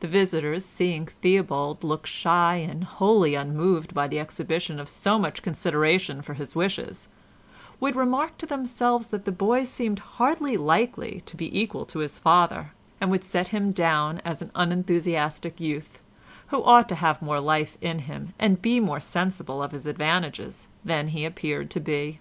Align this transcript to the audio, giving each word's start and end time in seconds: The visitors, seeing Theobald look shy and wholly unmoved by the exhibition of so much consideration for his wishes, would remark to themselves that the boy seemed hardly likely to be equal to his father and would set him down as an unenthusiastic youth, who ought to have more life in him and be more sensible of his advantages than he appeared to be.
The 0.00 0.08
visitors, 0.08 0.64
seeing 0.64 1.04
Theobald 1.04 1.84
look 1.84 2.06
shy 2.06 2.54
and 2.66 2.84
wholly 2.84 3.34
unmoved 3.34 3.92
by 3.92 4.08
the 4.08 4.18
exhibition 4.18 4.80
of 4.80 4.88
so 4.88 5.18
much 5.18 5.42
consideration 5.42 6.22
for 6.22 6.32
his 6.32 6.56
wishes, 6.56 7.06
would 7.78 7.94
remark 7.94 8.38
to 8.38 8.46
themselves 8.46 9.08
that 9.10 9.26
the 9.26 9.30
boy 9.30 9.64
seemed 9.64 9.98
hardly 9.98 10.56
likely 10.56 11.22
to 11.26 11.36
be 11.36 11.60
equal 11.60 11.84
to 11.84 11.98
his 11.98 12.18
father 12.18 12.70
and 12.98 13.10
would 13.10 13.24
set 13.24 13.48
him 13.48 13.72
down 13.72 14.20
as 14.24 14.40
an 14.40 14.50
unenthusiastic 14.54 15.60
youth, 15.60 16.00
who 16.46 16.64
ought 16.64 16.88
to 16.88 16.94
have 16.94 17.20
more 17.20 17.38
life 17.38 17.76
in 17.82 17.98
him 17.98 18.32
and 18.38 18.62
be 18.62 18.80
more 18.80 19.00
sensible 19.00 19.62
of 19.62 19.72
his 19.72 19.86
advantages 19.86 20.66
than 20.82 21.08
he 21.08 21.26
appeared 21.26 21.68
to 21.72 21.78
be. 21.80 22.20